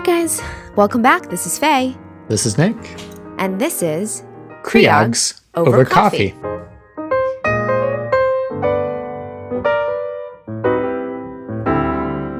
[0.00, 0.40] right, guys,
[0.76, 1.28] welcome back.
[1.28, 1.96] This is Faye.
[2.28, 2.76] This is Nick.
[3.38, 4.22] And this is
[4.62, 6.30] Creogs over, over coffee.
[6.30, 6.46] coffee.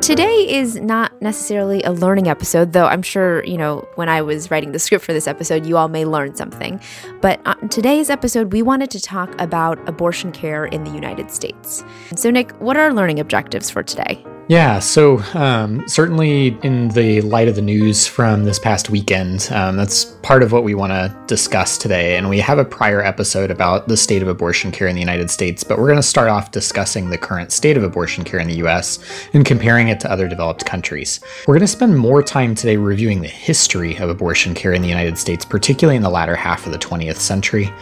[0.00, 4.50] Today is not necessarily a learning episode, though I'm sure, you know, when I was
[4.50, 6.80] writing the script for this episode, you all may learn something.
[7.20, 11.84] But on today's episode, we wanted to talk about abortion care in the United States.
[12.16, 14.24] So, Nick, what are our learning objectives for today?
[14.50, 19.76] Yeah, so um, certainly in the light of the news from this past weekend, um,
[19.76, 22.16] that's part of what we want to discuss today.
[22.16, 25.30] And we have a prior episode about the state of abortion care in the United
[25.30, 28.48] States, but we're going to start off discussing the current state of abortion care in
[28.48, 28.98] the US
[29.34, 31.20] and comparing it to other developed countries.
[31.46, 34.88] We're going to spend more time today reviewing the history of abortion care in the
[34.88, 37.72] United States, particularly in the latter half of the 20th century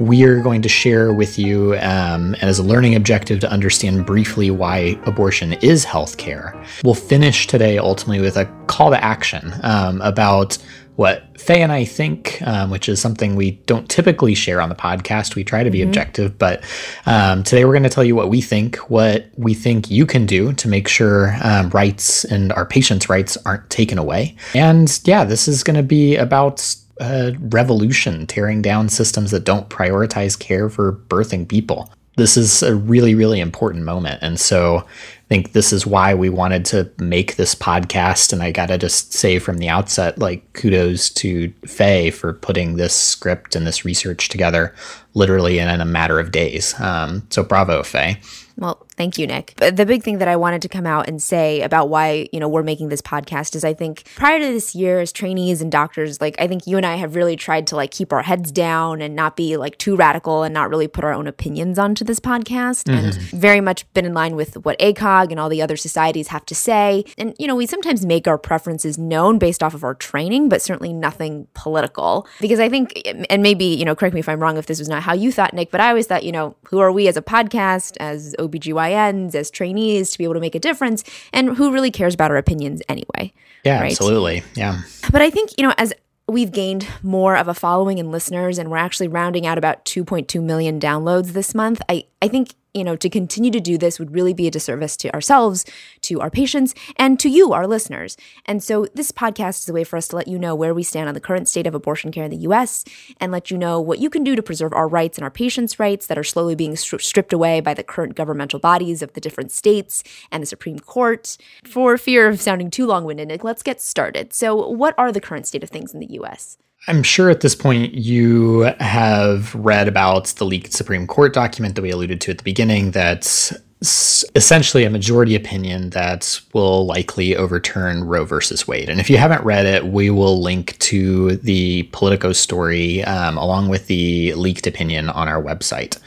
[0.00, 4.50] we are going to share with you um, as a learning objective to understand briefly
[4.50, 6.66] why abortion is healthcare.
[6.82, 10.56] We'll finish today ultimately with a call to action um, about
[10.96, 14.74] what Faye and I think, um, which is something we don't typically share on the
[14.74, 15.34] podcast.
[15.34, 15.88] We try to be mm-hmm.
[15.88, 16.62] objective, but
[17.06, 20.26] um, today we're going to tell you what we think, what we think you can
[20.26, 24.36] do to make sure um, rights and our patients' rights aren't taken away.
[24.54, 29.68] And yeah, this is going to be about a revolution, tearing down systems that don't
[29.68, 31.92] prioritize care for birthing people.
[32.16, 34.18] This is a really, really important moment.
[34.22, 34.86] And so
[35.30, 38.32] think this is why we wanted to make this podcast.
[38.32, 42.74] And I got to just say from the outset, like, kudos to Faye for putting
[42.74, 44.74] this script and this research together
[45.14, 46.78] literally in a matter of days.
[46.80, 48.18] Um, so bravo, Faye.
[48.56, 49.54] Well, thank you, Nick.
[49.56, 52.48] The big thing that I wanted to come out and say about why, you know,
[52.48, 56.20] we're making this podcast is I think prior to this year as trainees and doctors,
[56.20, 59.00] like I think you and I have really tried to like keep our heads down
[59.00, 62.20] and not be like too radical and not really put our own opinions onto this
[62.20, 63.06] podcast mm-hmm.
[63.06, 66.46] and very much been in line with what ACOG and all the other societies have
[66.46, 67.04] to say.
[67.18, 70.62] And, you know, we sometimes make our preferences known based off of our training, but
[70.62, 72.26] certainly nothing political.
[72.40, 74.88] Because I think, and maybe, you know, correct me if I'm wrong if this was
[74.88, 77.16] not how you thought, Nick, but I always thought, you know, who are we as
[77.16, 81.04] a podcast, as OBGYNs, as trainees to be able to make a difference?
[81.32, 83.32] And who really cares about our opinions anyway?
[83.64, 83.90] Yeah, right?
[83.90, 84.42] absolutely.
[84.54, 84.80] Yeah.
[85.12, 85.92] But I think, you know, as
[86.28, 90.42] we've gained more of a following and listeners, and we're actually rounding out about 2.2
[90.42, 94.14] million downloads this month, I, I think you know, to continue to do this would
[94.14, 95.64] really be a disservice to ourselves,
[96.02, 98.16] to our patients, and to you, our listeners.
[98.46, 100.82] And so this podcast is a way for us to let you know where we
[100.82, 102.84] stand on the current state of abortion care in the US
[103.18, 105.78] and let you know what you can do to preserve our rights and our patients'
[105.78, 109.20] rights that are slowly being stri- stripped away by the current governmental bodies of the
[109.20, 111.36] different states and the Supreme Court.
[111.64, 114.32] For fear of sounding too long winded, let's get started.
[114.32, 116.58] So, what are the current state of things in the US?
[116.88, 121.82] I'm sure at this point you have read about the leaked Supreme Court document that
[121.82, 123.52] we alluded to at the beginning that
[123.82, 128.90] essentially a majority opinion that will likely overturn Roe versus Wade.
[128.90, 133.70] And if you haven't read it, we will link to the Politico story um, along
[133.70, 135.98] with the leaked opinion on our website.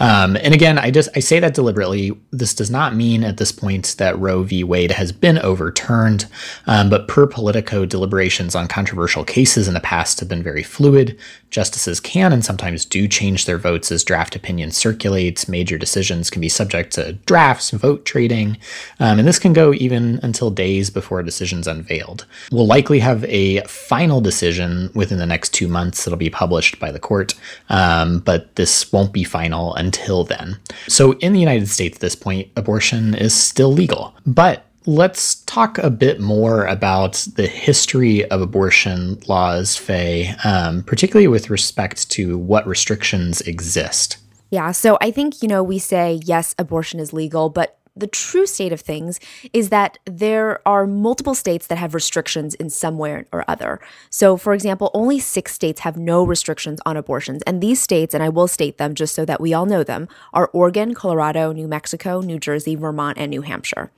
[0.00, 2.18] Um, and again, I just I say that deliberately.
[2.32, 4.64] This does not mean at this point that Roe v.
[4.64, 6.26] Wade has been overturned,
[6.66, 11.16] um, but per Politico, deliberations on controversial cases in the past have been very fluid.
[11.50, 15.48] Justices can and sometimes do change their votes as draft opinion circulates.
[15.48, 18.56] Major decisions can be subject to drafts, vote trading,
[18.98, 22.26] um, and this can go even until days before a decision's unveiled.
[22.50, 26.90] We'll likely have a final decision within the next two months that'll be published by
[26.90, 27.34] the court,
[27.68, 30.58] um, but this won't be final until then.
[30.88, 35.76] So in the United States at this point, abortion is still legal, but Let's talk
[35.76, 42.38] a bit more about the history of abortion laws, Faye, um, particularly with respect to
[42.38, 44.16] what restrictions exist.
[44.50, 48.46] Yeah, so I think, you know, we say, yes, abortion is legal, but the true
[48.46, 49.20] state of things
[49.52, 53.80] is that there are multiple states that have restrictions in some way or other.
[54.10, 57.42] So, for example, only six states have no restrictions on abortions.
[57.46, 60.08] And these states, and I will state them just so that we all know them,
[60.32, 63.90] are Oregon, Colorado, New Mexico, New Jersey, Vermont, and New Hampshire.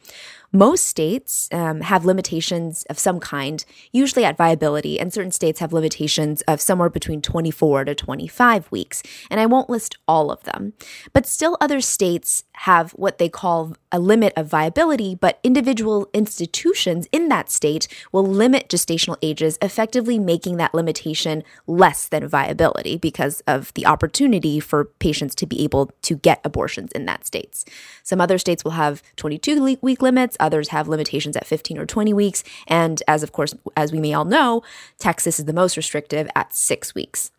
[0.52, 5.72] Most states um, have limitations of some kind, usually at viability, and certain states have
[5.72, 9.02] limitations of somewhere between 24 to 25 weeks.
[9.30, 10.74] And I won't list all of them.
[11.14, 17.08] But still, other states have what they call a limit of viability, but individual institutions
[17.12, 23.42] in that state will limit gestational ages, effectively making that limitation less than viability because
[23.46, 27.64] of the opportunity for patients to be able to get abortions in that states.
[28.02, 32.12] Some other states will have 22 week limits, others have limitations at 15 or 20
[32.12, 34.62] weeks, and as of course as we may all know,
[34.98, 37.30] Texas is the most restrictive at 6 weeks.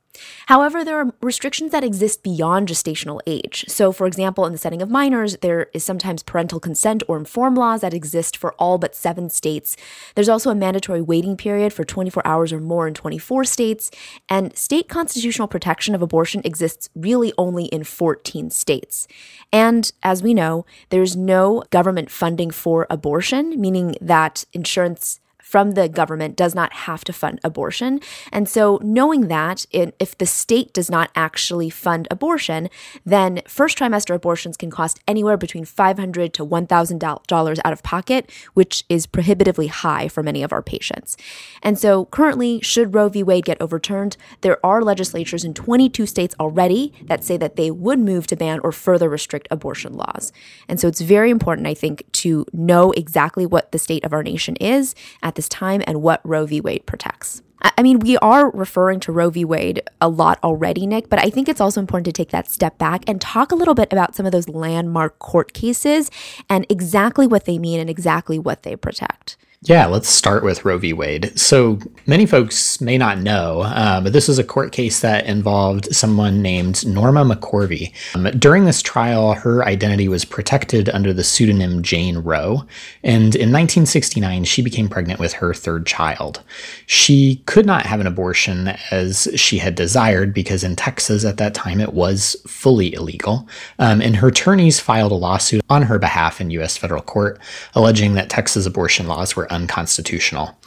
[0.47, 3.65] However, there are restrictions that exist beyond gestational age.
[3.67, 7.57] So, for example, in the setting of minors, there is sometimes parental consent or informed
[7.57, 9.75] laws that exist for all but seven states.
[10.15, 13.89] There's also a mandatory waiting period for 24 hours or more in 24 states.
[14.29, 19.07] And state constitutional protection of abortion exists really only in 14 states.
[19.51, 25.19] And as we know, there's no government funding for abortion, meaning that insurance
[25.53, 27.99] from the government does not have to fund abortion.
[28.31, 32.69] And so, knowing that if the state does not actually fund abortion,
[33.05, 38.83] then first trimester abortions can cost anywhere between $500 to $1,000 out of pocket, which
[38.89, 41.17] is prohibitively high for many of our patients.
[41.61, 43.21] And so, currently, should Roe v.
[43.21, 47.99] Wade get overturned, there are legislatures in 22 states already that say that they would
[47.99, 50.33] move to ban or further restrict abortion laws.
[50.67, 54.23] And so, it's very important, I think, to know exactly what the state of our
[54.23, 56.61] nation is at the time and what Roe v.
[56.61, 57.41] Wade protects.
[57.77, 59.45] I mean, we are referring to Roe v.
[59.45, 62.77] Wade a lot already, Nick, but I think it's also important to take that step
[62.77, 66.11] back and talk a little bit about some of those landmark court cases
[66.49, 69.37] and exactly what they mean and exactly what they protect.
[69.65, 70.91] Yeah, let's start with Roe v.
[70.91, 71.39] Wade.
[71.39, 75.95] So many folks may not know, uh, but this is a court case that involved
[75.95, 77.93] someone named Norma McCorvey.
[78.13, 82.65] Um, during this trial, her identity was protected under the pseudonym Jane Roe,
[83.05, 86.41] and in 1969, she became pregnant with her third child.
[86.85, 91.53] She could not have an abortion as she had desired because in Texas at that
[91.53, 93.47] time it was fully illegal,
[93.79, 96.75] um, and her attorneys filed a lawsuit on her behalf in U.S.
[96.75, 97.39] federal court,
[97.75, 100.57] alleging that Texas abortion laws were unconstitutional.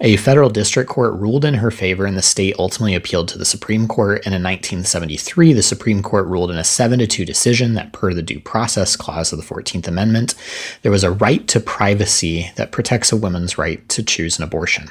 [0.00, 3.44] A federal district court ruled in her favor, and the state ultimately appealed to the
[3.44, 4.18] Supreme Court.
[4.26, 8.12] And in 1973, the Supreme Court ruled in a 7 to 2 decision that, per
[8.12, 10.34] the Due Process Clause of the 14th Amendment,
[10.82, 14.88] there was a right to privacy that protects a woman's right to choose an abortion.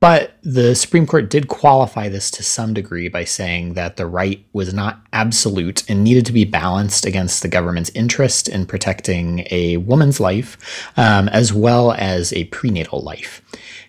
[0.00, 4.44] But the Supreme Court did qualify this to some degree by saying that the right
[4.52, 9.78] was not absolute and needed to be balanced against the government's interest in protecting a
[9.78, 10.56] woman's life
[10.96, 13.42] um, as well as a prenatal life.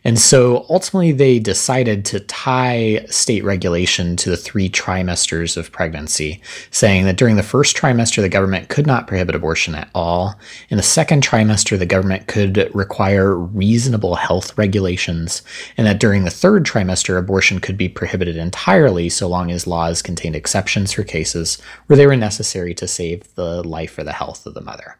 [0.03, 6.41] And so ultimately, they decided to tie state regulation to the three trimesters of pregnancy,
[6.71, 10.39] saying that during the first trimester, the government could not prohibit abortion at all.
[10.69, 15.41] In the second trimester, the government could require reasonable health regulations,
[15.77, 20.01] and that during the third trimester, abortion could be prohibited entirely so long as laws
[20.01, 24.45] contained exceptions for cases where they were necessary to save the life or the health
[24.45, 24.97] of the mother.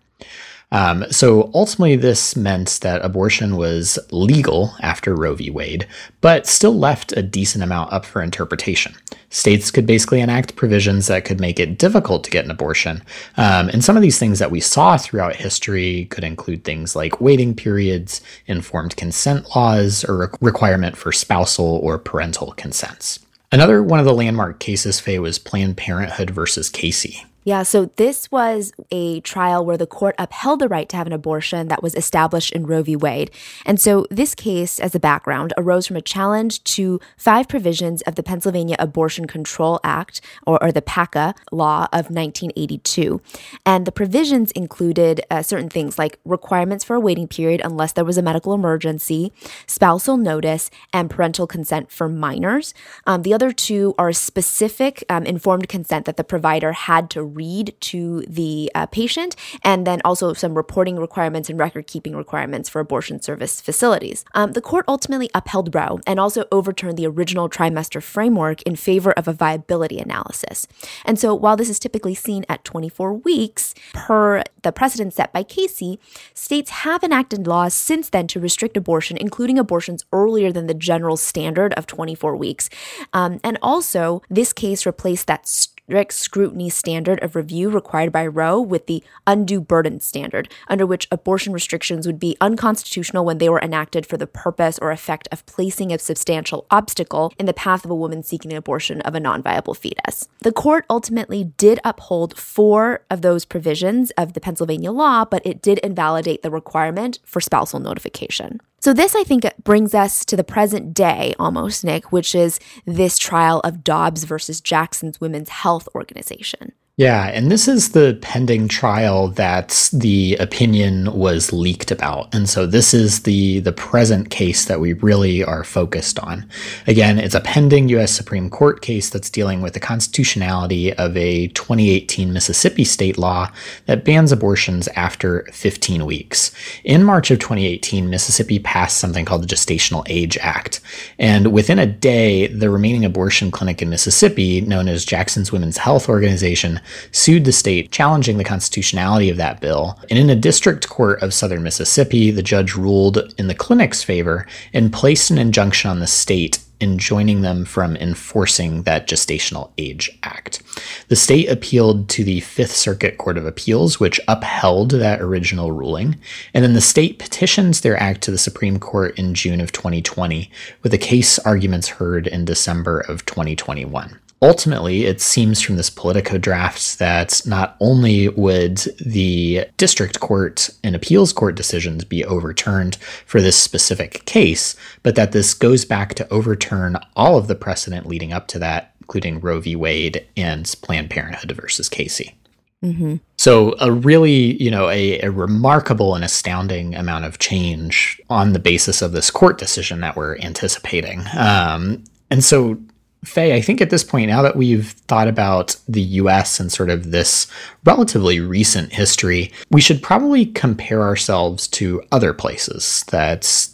[0.72, 5.50] Um, so ultimately, this meant that abortion was legal after Roe v.
[5.50, 5.88] Wade,
[6.22, 8.96] but still left a decent amount up for interpretation.
[9.32, 13.04] States could basically enact provisions that could make it difficult to get an abortion.
[13.38, 17.22] Um, and some of these things that we saw throughout history could include things like
[17.22, 23.20] waiting periods, informed consent laws, or a requirement for spousal or parental consents.
[23.52, 27.26] Another one of the landmark cases, Faye, was Planned Parenthood versus Casey.
[27.50, 31.14] Yeah, so this was a trial where the court upheld the right to have an
[31.14, 32.96] abortion that was established in Roe v.
[32.96, 33.32] Wade.
[33.66, 38.14] And so this case, as a background, arose from a challenge to five provisions of
[38.14, 43.20] the Pennsylvania Abortion Control Act, or, or the PACA law of 1982.
[43.66, 48.06] And the provisions included uh, certain things like requirements for a waiting period unless there
[48.06, 49.34] was a medical emergency,
[49.66, 52.76] spousal notice, and parental consent for minors.
[53.08, 57.74] Um, the other two are specific um, informed consent that the provider had to read
[57.92, 62.80] to the uh, patient, and then also some reporting requirements and record keeping requirements for
[62.80, 64.26] abortion service facilities.
[64.34, 69.12] Um, the court ultimately upheld Roe and also overturned the original trimester framework in favor
[69.14, 70.68] of a viability analysis.
[71.06, 75.44] And so, while this is typically seen at 24 weeks, per the precedent set by
[75.44, 76.00] Casey,
[76.34, 81.18] states have enacted laws since then to restrict abortion, including abortions earlier than the general
[81.18, 82.70] standard of 24 weeks.
[83.14, 85.48] Um, and also, this case replaced that
[85.90, 91.08] strict scrutiny standard of review required by Roe with the undue burden standard, under which
[91.10, 95.44] abortion restrictions would be unconstitutional when they were enacted for the purpose or effect of
[95.48, 99.20] placing a substantial obstacle in the path of a woman seeking an abortion of a
[99.20, 100.30] non viable fetus.
[100.42, 105.60] The court ultimately did uphold four of those provisions of the Pennsylvania law, but it
[105.60, 108.60] did invalidate the requirement for spousal notification.
[108.82, 113.18] So, this I think brings us to the present day almost, Nick, which is this
[113.18, 116.72] trial of Dobbs versus Jackson's Women's Health Organization.
[117.00, 122.28] Yeah, and this is the pending trial that the opinion was leaked about.
[122.36, 126.46] And so this is the the present case that we really are focused on.
[126.88, 131.48] Again, it's a pending US Supreme Court case that's dealing with the constitutionality of a
[131.48, 133.50] 2018 Mississippi state law
[133.86, 136.52] that bans abortions after 15 weeks.
[136.84, 140.82] In March of 2018, Mississippi passed something called the Gestational Age Act.
[141.18, 146.10] And within a day, the remaining abortion clinic in Mississippi, known as Jackson's Women's Health
[146.10, 150.00] Organization, sued the state challenging the constitutionality of that bill.
[150.10, 154.48] And in a district court of southern Mississippi, the judge ruled in the clinic's favor
[154.74, 160.62] and placed an injunction on the state enjoining them from enforcing that Gestational Age Act.
[161.10, 166.18] The state appealed to the Fifth Circuit Court of Appeals, which upheld that original ruling,
[166.54, 170.50] and then the state petitioned their act to the Supreme Court in June of 2020,
[170.82, 176.38] with the case arguments heard in December of 2021 ultimately, it seems from this Politico
[176.38, 183.42] draft that not only would the district court and appeals court decisions be overturned for
[183.42, 188.34] this specific case, but that this goes back to overturn all of the precedent leading
[188.34, 189.76] up to that, including Roe v.
[189.76, 192.36] Wade and Planned Parenthood versus Casey.
[192.84, 193.16] Mm-hmm.
[193.38, 198.60] So, a really, you know, a, a, remarkable and astounding amount of change on the
[198.60, 201.26] basis of this court decision that we're anticipating.
[201.38, 202.78] Um, and so,
[203.24, 206.90] Faye, I think at this point, now that we've thought about the US and sort
[206.90, 207.48] of this
[207.84, 213.68] relatively recent history, we should probably compare ourselves to other places that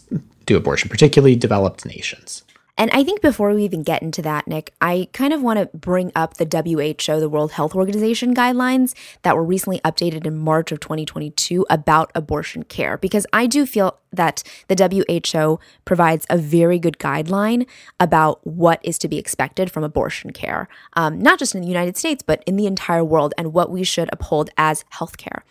[0.46, 2.42] do abortion, particularly developed nations.
[2.78, 5.76] And I think before we even get into that, Nick, I kind of want to
[5.76, 10.72] bring up the WHO, the World Health Organization guidelines that were recently updated in March
[10.72, 15.04] of 2022 about abortion care, because I do feel that the
[15.34, 17.66] WHO provides a very good guideline
[17.98, 21.96] about what is to be expected from abortion care, um, not just in the United
[21.96, 25.42] States, but in the entire world, and what we should uphold as healthcare.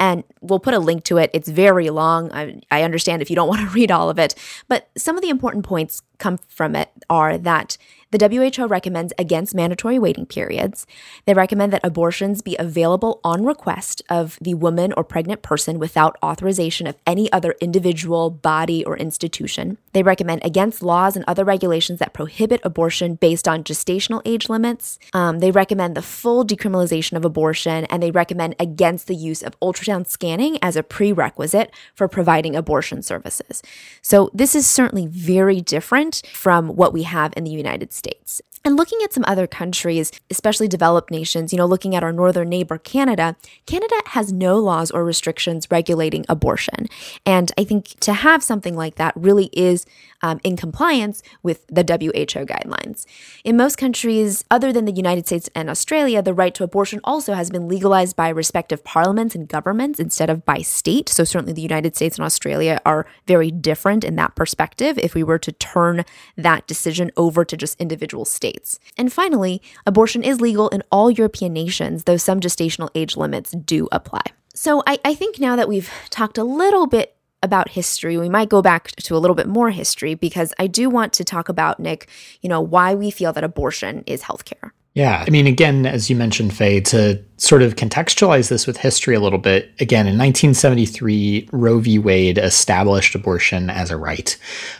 [0.00, 1.30] And we'll put a link to it.
[1.34, 2.30] It's very long.
[2.32, 4.34] I, I understand if you don't want to read all of it,
[4.68, 7.78] but some of the important points come from it are that
[8.10, 10.86] the WHO recommends against mandatory waiting periods.
[11.26, 16.16] They recommend that abortions be available on request of the woman or pregnant person without
[16.22, 19.76] authorization of any other individual, body, or institution.
[19.92, 24.98] They recommend against laws and other regulations that prohibit abortion based on gestational age limits.
[25.12, 29.58] Um, they recommend the full decriminalization of abortion, and they recommend against the use of
[29.60, 33.62] ultrasound scanning as a prerequisite for providing abortion services.
[34.00, 37.97] So, this is certainly very different from what we have in the United States.
[37.98, 38.40] States.
[38.64, 42.48] And looking at some other countries, especially developed nations, you know, looking at our northern
[42.48, 43.36] neighbor, Canada,
[43.66, 46.86] Canada has no laws or restrictions regulating abortion.
[47.24, 49.86] And I think to have something like that really is
[50.22, 53.06] um, in compliance with the WHO guidelines.
[53.44, 57.34] In most countries, other than the United States and Australia, the right to abortion also
[57.34, 61.08] has been legalized by respective parliaments and governments instead of by state.
[61.08, 65.22] So, certainly the United States and Australia are very different in that perspective if we
[65.22, 66.04] were to turn
[66.36, 68.78] that decision over to just individual states.
[68.96, 73.88] And finally, abortion is legal in all European nations, though some gestational age limits do
[73.92, 74.22] apply.
[74.54, 78.48] So I, I, think now that we've talked a little bit about history, we might
[78.48, 81.78] go back to a little bit more history because I do want to talk about,
[81.78, 82.08] Nick,
[82.40, 84.72] you know, why we feel that abortion is healthcare.
[84.94, 85.24] Yeah.
[85.24, 89.20] I mean, again, as you mentioned, Faye, to sort of contextualize this with history a
[89.20, 92.00] little bit, again, in 1973, Roe v.
[92.00, 94.36] Wade established abortion as a right,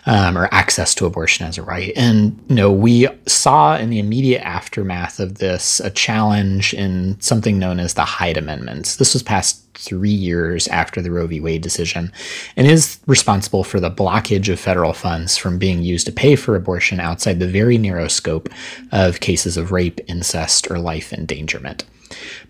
[0.06, 1.92] um, or access to abortion as a right.
[1.94, 7.58] And, you know, we saw in the immediate aftermath of this a challenge in something
[7.58, 8.96] known as the Hyde Amendments.
[8.96, 11.40] This was passed three years after the Roe v.
[11.40, 12.12] Wade decision
[12.56, 16.56] and is responsible for the blockage of federal funds from being used to pay for
[16.56, 18.48] abortion outside the very narrow scope
[18.90, 21.84] of cases of rape, incest, or life endangerment.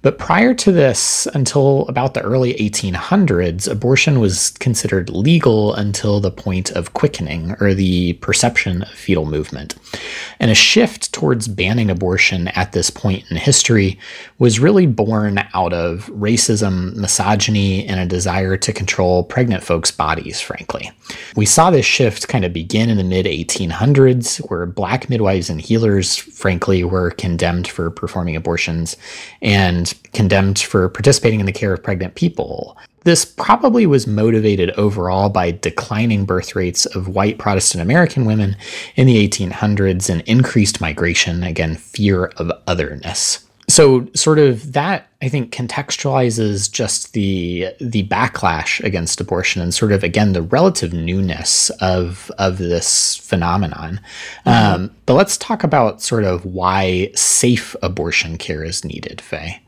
[0.02, 6.30] But prior to this, until about the early 1800s, abortion was considered legal until the
[6.30, 9.74] point of quickening, or the perception of fetal movement.
[10.38, 13.98] And a shift towards banning abortion at this point in history
[14.38, 20.40] was really born out of racism, misogyny, and a desire to control pregnant folks' bodies,
[20.40, 20.92] frankly.
[21.34, 25.60] We saw this shift kind of begin in the mid 1800s, where black midwives and
[25.60, 28.96] healers, frankly, were condemned for performing abortions
[29.48, 32.76] and condemned for participating in the care of pregnant people.
[33.04, 38.58] This probably was motivated overall by declining birth rates of white Protestant American women
[38.96, 43.47] in the 1800s and increased migration, again, fear of otherness.
[43.78, 49.92] So, sort of that I think contextualizes just the the backlash against abortion and sort
[49.92, 54.00] of again the relative newness of of this phenomenon.
[54.44, 54.74] Mm-hmm.
[54.74, 59.62] Um, but let's talk about sort of why safe abortion care is needed, Faye.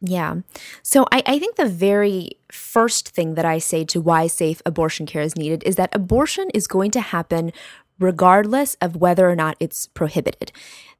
[0.00, 0.36] Yeah.
[0.84, 5.06] So I, I think the very first thing that I say to why safe abortion
[5.06, 7.50] care is needed is that abortion is going to happen
[7.98, 10.52] regardless of whether or not it's prohibited.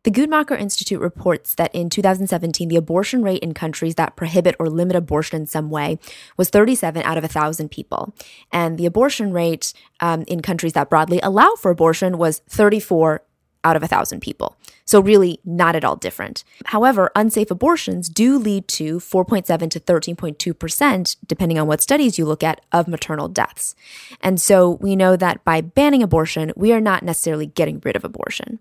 [0.07, 4.71] The Guttmacher Institute reports that in 2017, the abortion rate in countries that prohibit or
[4.71, 5.99] limit abortion in some way
[6.37, 8.15] was 37 out of 1,000 people.
[8.53, 13.23] And the abortion rate um, in countries that broadly allow for abortion was 34
[13.65, 14.57] out of 1,000 people.
[14.85, 16.45] So, really, not at all different.
[16.67, 22.45] However, unsafe abortions do lead to 4.7 to 13.2%, depending on what studies you look
[22.45, 23.75] at, of maternal deaths.
[24.21, 28.05] And so, we know that by banning abortion, we are not necessarily getting rid of
[28.05, 28.61] abortion.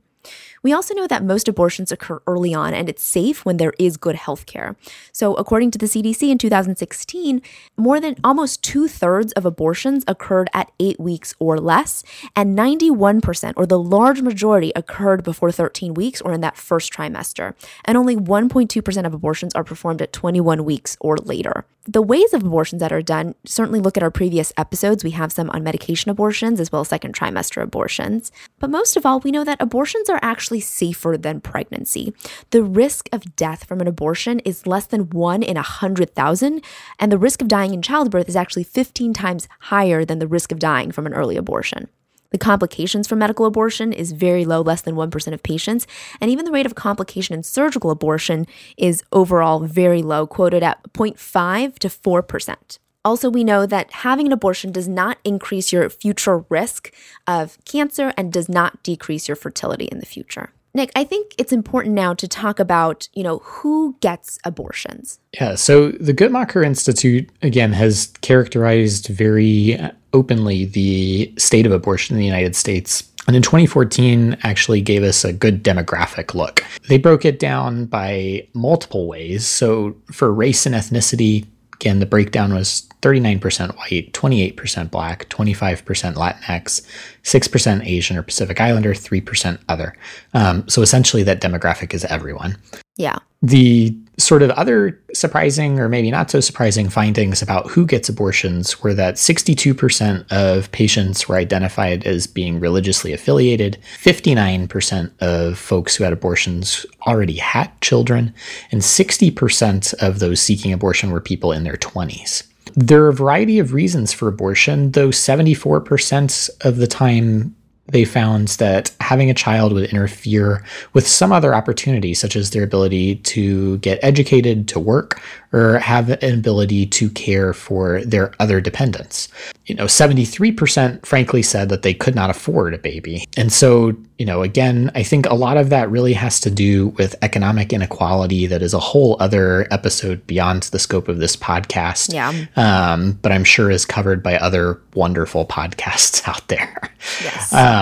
[0.64, 3.98] We also know that most abortions occur early on and it's safe when there is
[3.98, 4.76] good health care.
[5.12, 7.42] So, according to the CDC in 2016,
[7.78, 12.04] more than almost two thirds of abortions occurred at eight weeks or less,
[12.36, 17.54] and 91%, or the large majority, occurred before 13 weeks or in that first trimester.
[17.84, 21.66] And only 1.2% of abortions are performed at 21 weeks or later.
[21.88, 25.04] The ways of abortions that are done certainly look at our previous episodes.
[25.04, 28.32] We have some on medication abortions as well as second trimester abortions.
[28.58, 32.14] But most of all, we know that abortions are actually actually safer than pregnancy.
[32.52, 36.62] The risk of death from an abortion is less than one in a 100,000,
[37.00, 40.54] and the risk of dying in childbirth is actually 15 times higher than the risk
[40.54, 41.90] of dying from an early abortion.
[42.32, 45.88] The complications from medical abortion is very low, less than 1% of patients,
[46.22, 48.46] and even the rate of complication in surgical abortion
[48.78, 52.80] is overall very low, quoted at 0.5 to 4%.
[53.06, 56.94] Also, we know that having an abortion does not increase your future risk
[57.28, 60.52] of cancer and does not decrease your fertility in the future.
[60.74, 65.20] Nick, I think it's important now to talk about, you know, who gets abortions.
[65.34, 69.80] Yeah, so the Guttmacher Institute again has characterized very
[70.12, 75.24] openly the state of abortion in the United States and in 2014, actually gave us
[75.24, 76.64] a good demographic look.
[76.88, 79.48] They broke it down by multiple ways.
[79.48, 86.82] So for race and ethnicity, again, the breakdown was 39% white, 28% black, 25% Latinx,
[87.24, 89.96] 6% Asian or Pacific Islander, 3% other.
[90.34, 92.58] Um, so essentially, that demographic is everyone.
[92.98, 93.18] Yeah.
[93.42, 98.82] The sort of other surprising or maybe not so surprising findings about who gets abortions
[98.82, 106.04] were that 62% of patients were identified as being religiously affiliated, 59% of folks who
[106.04, 108.34] had abortions already had children,
[108.72, 112.44] and 60% of those seeking abortion were people in their 20s.
[112.76, 117.56] There are a variety of reasons for abortion, though 74% of the time
[117.88, 122.64] they found that having a child would interfere with some other opportunity, such as their
[122.64, 125.22] ability to get educated, to work,
[125.54, 129.30] or have an ability to care for their other dependents.
[129.68, 133.26] You know, 73% frankly said that they could not afford a baby.
[133.38, 136.90] And so, you know, again, I think a lot of that really has to do
[136.90, 142.14] with economic inequality that is a whole other episode beyond the scope of this podcast.
[142.14, 142.34] Yeah.
[142.56, 146.90] Um, but I'm sure is covered by other wonderful podcasts out there.
[147.24, 147.54] Yes.
[147.54, 147.75] Um,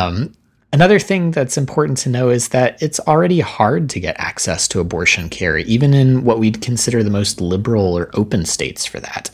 [0.74, 4.80] Another thing that's important to know is that it's already hard to get access to
[4.80, 9.30] abortion care, even in what we'd consider the most liberal or open states for that.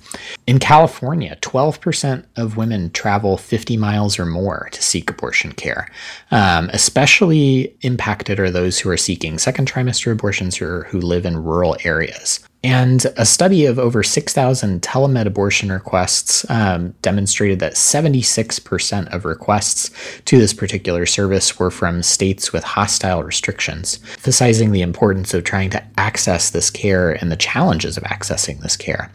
[0.48, 5.89] In California, 12% of women travel 50 miles or more to seek abortion care.
[6.30, 11.41] Um, especially impacted are those who are seeking second trimester abortions or who live in
[11.41, 12.41] rural areas.
[12.62, 19.91] And a study of over 6,000 telemed abortion requests um, demonstrated that 76% of requests
[20.26, 25.69] to this particular service were from states with hostile restrictions, emphasizing the importance of trying
[25.69, 29.10] to access this care and the challenges of accessing this care.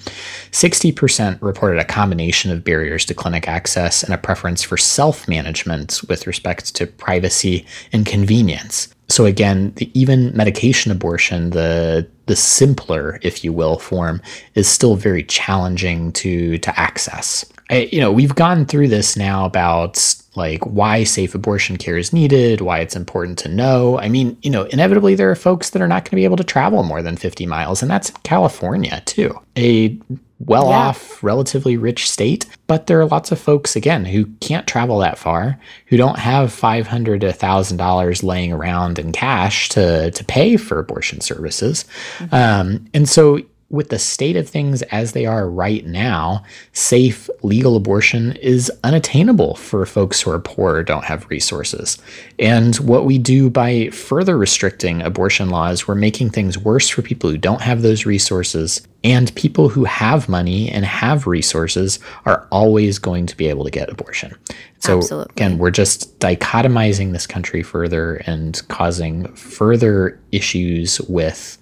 [0.50, 6.00] 60% reported a combination of barriers to clinic access and a preference for self management
[6.08, 13.18] with respect to privacy and convenience so again, the, even medication abortion, the the simpler,
[13.22, 14.20] if you will, form
[14.54, 17.44] is still very challenging to to access.
[17.70, 22.12] I, you know, we've gone through this now about like why safe abortion care is
[22.12, 23.98] needed, why it's important to know.
[23.98, 26.36] I mean, you know, inevitably there are folks that are not going to be able
[26.36, 29.38] to travel more than 50 miles, and that's California too.
[29.56, 29.98] A
[30.38, 32.46] well off, relatively rich state.
[32.66, 36.52] But there are lots of folks, again, who can't travel that far, who don't have
[36.52, 41.84] 500 to $1,000 laying around in cash to, to pay for abortion services.
[42.18, 42.34] Mm-hmm.
[42.34, 43.40] Um, and so
[43.74, 49.56] with the state of things as they are right now, safe legal abortion is unattainable
[49.56, 51.98] for folks who are poor or don't have resources.
[52.38, 57.28] And what we do by further restricting abortion laws, we're making things worse for people
[57.28, 58.86] who don't have those resources.
[59.02, 63.70] And people who have money and have resources are always going to be able to
[63.70, 64.34] get abortion.
[64.78, 65.32] So, Absolutely.
[65.32, 71.58] again, we're just dichotomizing this country further and causing further issues with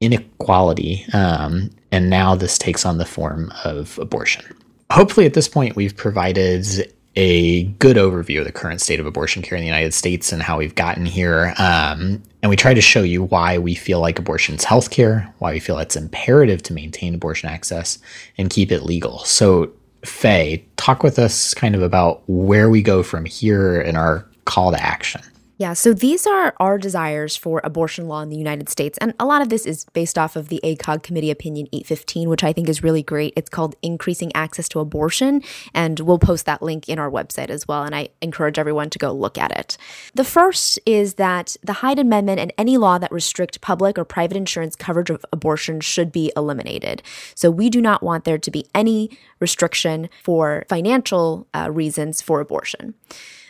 [0.00, 4.44] inequality um, and now this takes on the form of abortion.
[4.90, 9.42] Hopefully, at this point, we've provided a good overview of the current state of abortion
[9.42, 11.54] care in the United States and how we've gotten here.
[11.58, 15.52] Um, and we try to show you why we feel like abortion is healthcare, why
[15.52, 17.98] we feel it's imperative to maintain abortion access
[18.36, 19.20] and keep it legal.
[19.20, 19.72] So,
[20.04, 24.72] Faye, talk with us kind of about where we go from here in our call
[24.72, 25.22] to action.
[25.56, 28.98] Yeah, so these are our desires for abortion law in the United States.
[28.98, 32.42] And a lot of this is based off of the ACOG Committee Opinion 815, which
[32.42, 33.34] I think is really great.
[33.36, 35.42] It's called Increasing Access to Abortion.
[35.72, 37.84] And we'll post that link in our website as well.
[37.84, 39.76] And I encourage everyone to go look at it.
[40.14, 44.36] The first is that the Hyde Amendment and any law that restrict public or private
[44.36, 47.00] insurance coverage of abortion should be eliminated.
[47.36, 52.40] So we do not want there to be any restriction for financial uh, reasons for
[52.40, 52.94] abortion.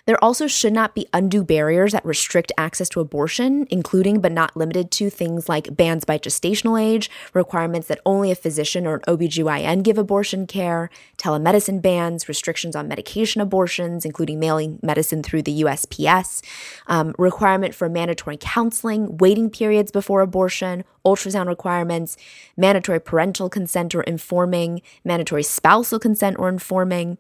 [0.06, 4.54] There also should not be undue barriers that restrict access to abortion, including but not
[4.54, 9.00] limited to things like bans by gestational age, requirements that only a physician or an
[9.08, 15.62] OBGYN give abortion care, telemedicine bans, restrictions on medication abortions, including mailing medicine through the
[15.62, 16.42] USPS,
[16.86, 22.18] um, requirement for mandatory counseling, waiting periods before abortion, ultrasound requirements,
[22.58, 27.16] mandatory parental consent or informing, mandatory spousal consent or informing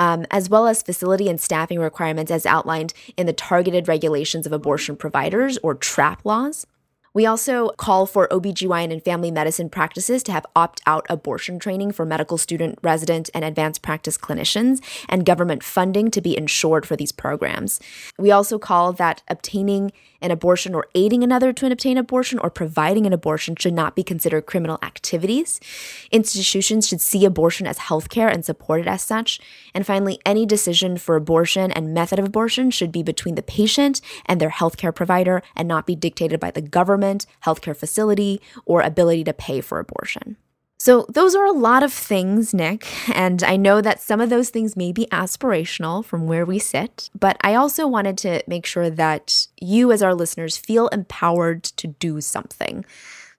[0.00, 4.52] um, as well as facility and staffing requirements as outlined in the Targeted Regulations of
[4.52, 6.66] Abortion Providers or TRAP laws.
[7.12, 11.92] We also call for OBGYN and family medicine practices to have opt out abortion training
[11.92, 16.96] for medical student, resident, and advanced practice clinicians, and government funding to be ensured for
[16.96, 17.80] these programs.
[18.16, 23.06] We also call that obtaining an abortion or aiding another to obtain abortion or providing
[23.06, 25.60] an abortion should not be considered criminal activities.
[26.10, 29.40] Institutions should see abortion as healthcare and support it as such.
[29.74, 34.00] And finally, any decision for abortion and method of abortion should be between the patient
[34.26, 39.24] and their healthcare provider and not be dictated by the government, healthcare facility, or ability
[39.24, 40.36] to pay for abortion.
[40.82, 44.48] So, those are a lot of things, Nick, and I know that some of those
[44.48, 48.88] things may be aspirational from where we sit, but I also wanted to make sure
[48.88, 52.86] that you, as our listeners, feel empowered to do something.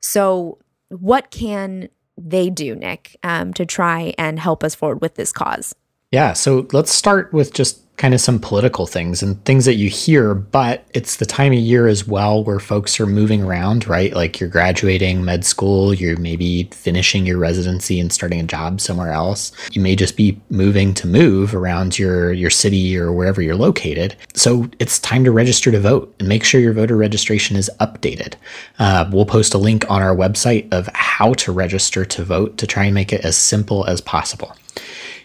[0.01, 5.31] So, what can they do, Nick, um, to try and help us forward with this
[5.31, 5.73] cause?
[6.11, 9.87] Yeah, so let's start with just kind of some political things and things that you
[9.87, 14.11] hear, but it's the time of year as well where folks are moving around, right?
[14.13, 19.11] Like you're graduating med school, you're maybe finishing your residency and starting a job somewhere
[19.11, 19.51] else.
[19.71, 24.15] You may just be moving to move around your your city or wherever you're located.
[24.33, 28.33] So it's time to register to vote and make sure your voter registration is updated.
[28.79, 32.65] Uh, we'll post a link on our website of how to register to vote to
[32.65, 34.55] try and make it as simple as possible.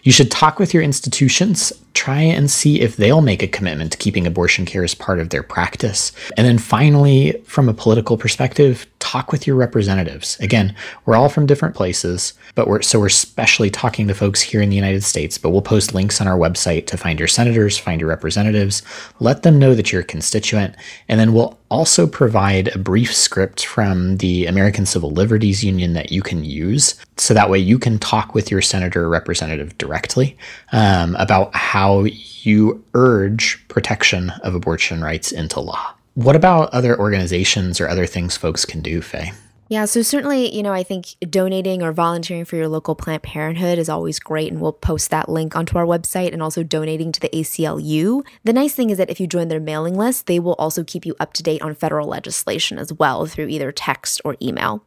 [0.07, 3.97] You should talk with your institutions, try and see if they'll make a commitment to
[3.97, 6.13] keeping abortion care as part of their practice.
[6.37, 10.39] And then finally, from a political perspective, talk with your representatives.
[10.39, 10.73] Again,
[11.05, 14.69] we're all from different places, but we're so we're especially talking to folks here in
[14.69, 17.99] the United States, but we'll post links on our website to find your senators, find
[17.99, 18.83] your representatives,
[19.19, 20.73] let them know that you're a constituent,
[21.09, 26.11] and then we'll also provide a brief script from the American Civil Liberties Union that
[26.11, 26.95] you can use.
[27.17, 30.37] So that way you can talk with your senator or representative directly
[30.71, 35.93] um, about how you urge protection of abortion rights into law.
[36.13, 39.33] What about other organizations or other things folks can do, Faye?
[39.69, 43.77] Yeah, so certainly, you know, I think donating or volunteering for your local Planned Parenthood
[43.77, 47.19] is always great, and we'll post that link onto our website and also donating to
[47.19, 48.25] the ACLU.
[48.45, 51.05] The nice thing is that if you join their mailing list, they will also keep
[51.05, 54.86] you up to date on federal legislation as well through either text or email.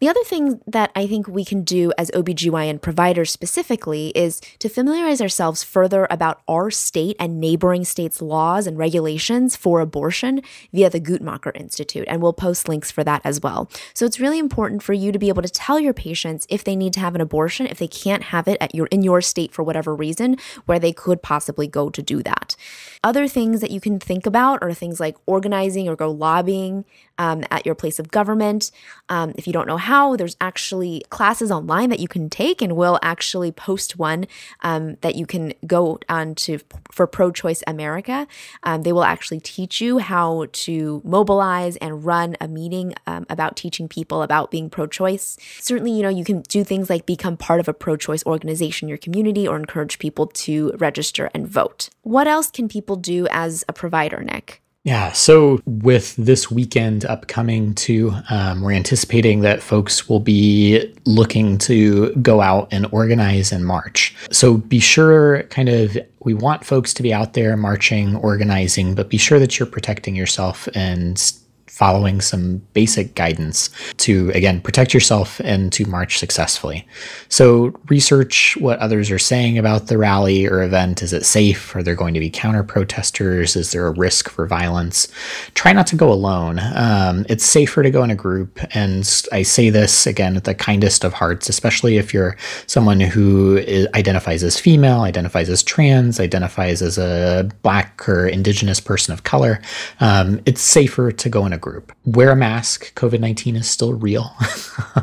[0.00, 4.68] The other thing that I think we can do as OBGYN providers specifically is to
[4.68, 10.90] familiarize ourselves further about our state and neighboring states' laws and regulations for abortion via
[10.90, 13.70] the Guttmacher Institute, and we'll post links for that as well.
[13.94, 16.76] So it's really important for you to be able to tell your patients if they
[16.76, 19.52] need to have an abortion, if they can't have it at your in your state
[19.52, 20.36] for whatever reason,
[20.66, 22.56] where they could possibly go to do that.
[23.02, 26.84] Other things that you can think about are things like organizing or go lobbying
[27.18, 28.70] um, at your place of government.
[29.08, 32.74] Um, if you don't know how, there's actually classes online that you can take, and
[32.74, 34.26] we'll actually post one
[34.62, 38.26] um, that you can go on to for Pro Choice America.
[38.62, 43.54] Um, they will actually teach you how to mobilize and run a meeting um, about
[43.54, 45.36] teaching people about being pro choice.
[45.60, 48.86] Certainly, you know, you can do things like become part of a pro choice organization
[48.86, 51.90] in your community or encourage people to register and vote.
[52.00, 54.63] What else can people do as a provider, Nick?
[54.84, 61.56] Yeah, so with this weekend upcoming too, um, we're anticipating that folks will be looking
[61.58, 64.14] to go out and organize and march.
[64.30, 69.08] So be sure, kind of, we want folks to be out there marching, organizing, but
[69.08, 71.32] be sure that you're protecting yourself and
[71.74, 76.86] following some basic guidance to, again, protect yourself and to march successfully.
[77.28, 81.02] So, research what others are saying about the rally or event.
[81.02, 81.74] Is it safe?
[81.74, 83.56] Are there going to be counter protesters?
[83.56, 85.08] Is there a risk for violence?
[85.54, 86.60] Try not to go alone.
[86.76, 88.60] Um, it's safer to go in a group.
[88.72, 89.00] And
[89.32, 92.36] I say this again with the kindest of hearts, especially if you're
[92.68, 98.78] someone who is, identifies as female, identifies as trans, identifies as a black or indigenous
[98.78, 99.60] person of color.
[99.98, 101.92] Um, it's safer to go in a group.
[102.04, 102.94] Wear a mask.
[102.94, 104.36] COVID 19 is still real.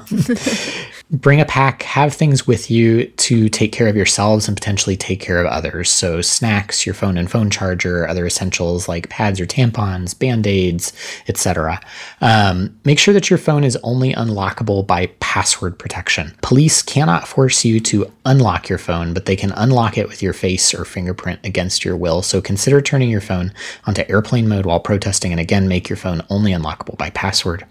[1.12, 5.20] Bring a pack, have things with you to take care of yourselves and potentially take
[5.20, 5.90] care of others.
[5.90, 10.94] So, snacks, your phone and phone charger, other essentials like pads or tampons, band aids,
[11.28, 11.82] etc.
[12.22, 16.34] Um, make sure that your phone is only unlockable by password protection.
[16.42, 20.32] Police cannot force you to unlock your phone, but they can unlock it with your
[20.32, 22.22] face or fingerprint against your will.
[22.22, 23.52] So, consider turning your phone
[23.86, 27.66] onto airplane mode while protesting, and again, make your phone only unlockable by password.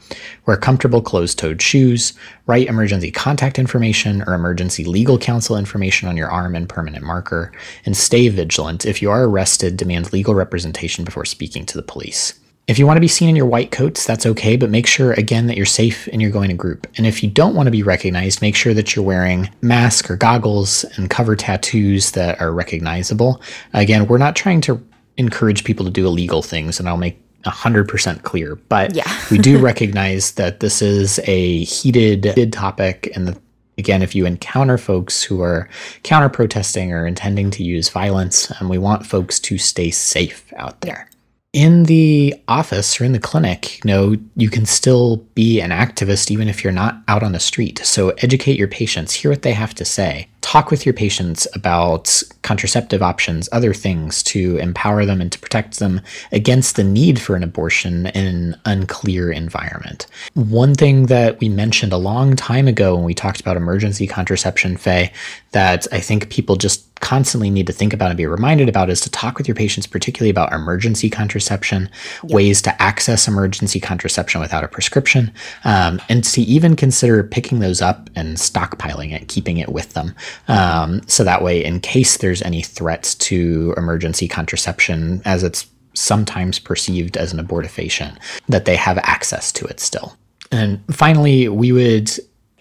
[0.45, 2.13] Wear comfortable closed toed shoes.
[2.47, 7.53] Write emergency contact information or emergency legal counsel information on your arm and permanent marker.
[7.87, 8.85] And stay vigilant.
[8.85, 12.35] If you are arrested, demand legal representation before speaking to the police.
[12.67, 15.13] If you want to be seen in your white coats, that's okay, but make sure
[15.13, 16.89] again that you're safe and you're going to group.
[16.97, 20.17] And if you don't want to be recognized, make sure that you're wearing mask or
[20.17, 23.41] goggles and cover tattoos that are recognizable.
[23.75, 24.85] Again, we're not trying to
[25.19, 29.11] encourage people to do illegal things, and I'll make 100% clear, but Yeah.
[29.31, 33.11] we do recognize that this is a heated topic.
[33.15, 33.37] And the,
[33.79, 35.69] again, if you encounter folks who are
[36.03, 40.81] counter protesting or intending to use violence, and we want folks to stay safe out
[40.83, 41.09] there.
[41.53, 46.31] In the office or in the clinic, you know, you can still be an activist
[46.31, 47.81] even if you're not out on the street.
[47.83, 50.29] So educate your patients, hear what they have to say.
[50.41, 55.79] Talk with your patients about contraceptive options, other things to empower them and to protect
[55.79, 56.01] them
[56.33, 60.07] against the need for an abortion in an unclear environment.
[60.35, 64.77] One thing that we mentioned a long time ago when we talked about emergency contraception,
[64.77, 65.13] Faye,
[65.53, 69.01] that I think people just constantly need to think about and be reminded about is
[69.01, 71.89] to talk with your patients, particularly about emergency contraception,
[72.23, 75.33] ways to access emergency contraception without a prescription,
[75.65, 80.15] um, and to even consider picking those up and stockpiling it, keeping it with them.
[80.49, 86.59] Um, so that way, in case there's any threats to emergency contraception, as it's sometimes
[86.59, 88.17] perceived as an abortifacient,
[88.49, 90.17] that they have access to it still.
[90.53, 92.11] And finally, we would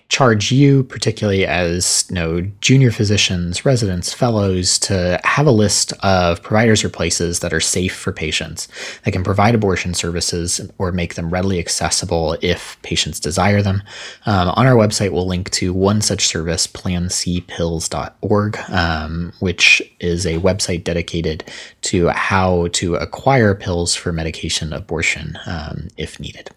[0.09, 6.41] charge you, particularly as you know, junior physicians, residents, fellows, to have a list of
[6.41, 8.67] providers or places that are safe for patients
[9.05, 13.83] that can provide abortion services or make them readily accessible if patients desire them.
[14.25, 20.39] Um, on our website, we'll link to one such service, plancpills.org, um, which is a
[20.39, 21.43] website dedicated
[21.81, 26.49] to how to acquire pills for medication abortion um, if needed.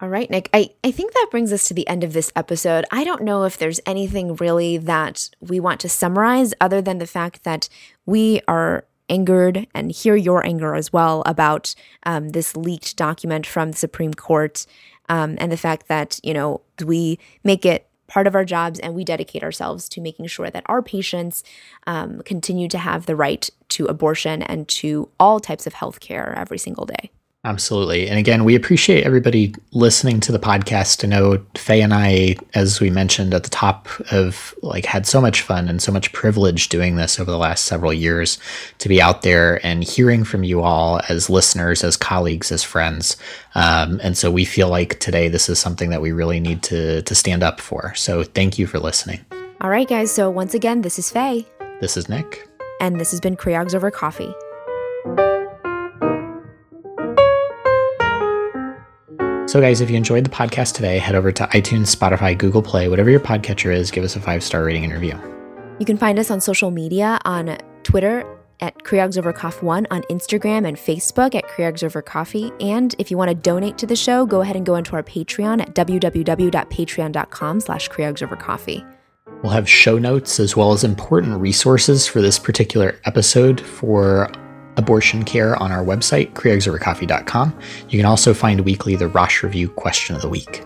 [0.00, 0.48] All right, Nick.
[0.54, 2.84] I, I think that brings us to the end of this episode.
[2.92, 7.06] I don't know if there's anything really that we want to summarize other than the
[7.06, 7.68] fact that
[8.06, 13.72] we are angered and hear your anger as well about um, this leaked document from
[13.72, 14.66] the Supreme Court
[15.08, 18.94] um, and the fact that, you know, we make it part of our jobs and
[18.94, 21.42] we dedicate ourselves to making sure that our patients
[21.88, 26.34] um, continue to have the right to abortion and to all types of health care
[26.36, 27.10] every single day.
[27.48, 28.10] Absolutely.
[28.10, 31.02] And again, we appreciate everybody listening to the podcast.
[31.02, 35.18] I know Faye and I, as we mentioned at the top, have like had so
[35.18, 38.38] much fun and so much privilege doing this over the last several years
[38.80, 43.16] to be out there and hearing from you all as listeners, as colleagues, as friends.
[43.54, 47.00] Um, and so we feel like today this is something that we really need to
[47.00, 47.94] to stand up for.
[47.94, 49.24] So thank you for listening.
[49.62, 50.12] All right, guys.
[50.14, 51.46] So once again, this is Faye,
[51.80, 52.46] This is Nick.
[52.78, 54.34] and this has been Creogs Over Coffee.
[59.48, 62.90] So, guys, if you enjoyed the podcast today, head over to iTunes, Spotify, Google Play,
[62.90, 65.18] whatever your podcatcher is, give us a five star rating and review.
[65.78, 68.26] You can find us on social media on Twitter
[68.60, 72.52] at Creogs Over Coffee One, on Instagram and Facebook at Creogs Over Coffee.
[72.60, 75.02] And if you want to donate to the show, go ahead and go into our
[75.02, 78.84] Patreon at www.patreon.com slash Creogs Over Coffee.
[79.42, 84.30] We'll have show notes as well as important resources for this particular episode for
[84.78, 87.58] abortion care on our website, creogsovercoffee.com.
[87.90, 90.64] You can also find weekly the Rosh Review Question of the Week.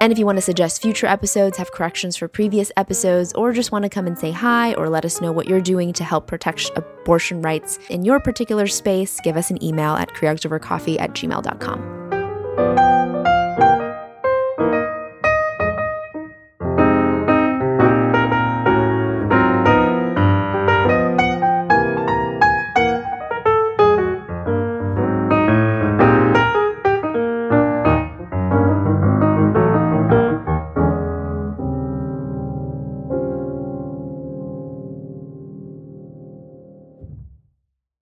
[0.00, 3.70] And if you want to suggest future episodes, have corrections for previous episodes, or just
[3.70, 6.26] want to come and say hi or let us know what you're doing to help
[6.26, 12.21] protect abortion rights in your particular space, give us an email at creogsovercoffee at gmail.com.